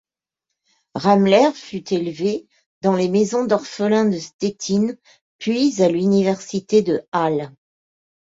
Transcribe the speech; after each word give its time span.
Ramler 0.95 1.51
fut 1.53 1.93
élevé 1.93 2.47
dans 2.81 2.95
les 2.95 3.07
maisons 3.07 3.45
d’orphelins 3.45 4.09
de 4.09 4.17
Stettin, 4.17 4.95
puis 5.37 5.79
à 5.79 5.89
l’université 5.89 6.81
de 6.81 7.03
Halle. 7.11 7.53